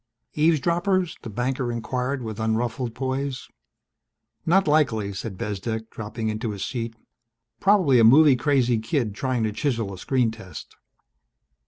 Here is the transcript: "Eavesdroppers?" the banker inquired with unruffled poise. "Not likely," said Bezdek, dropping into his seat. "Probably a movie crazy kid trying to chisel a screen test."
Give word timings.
"Eavesdroppers?" 0.33 1.15
the 1.21 1.29
banker 1.29 1.71
inquired 1.71 2.23
with 2.23 2.39
unruffled 2.39 2.95
poise. 2.95 3.47
"Not 4.47 4.67
likely," 4.67 5.13
said 5.13 5.37
Bezdek, 5.37 5.91
dropping 5.91 6.27
into 6.27 6.49
his 6.49 6.65
seat. 6.65 6.95
"Probably 7.59 7.99
a 7.99 8.03
movie 8.03 8.35
crazy 8.35 8.79
kid 8.79 9.13
trying 9.13 9.43
to 9.43 9.51
chisel 9.53 9.93
a 9.93 9.99
screen 9.99 10.31
test." 10.31 10.75